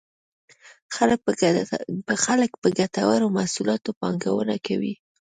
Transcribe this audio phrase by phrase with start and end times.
[2.25, 4.93] خلک په ګټورو محصولاتو پانګونه کوي.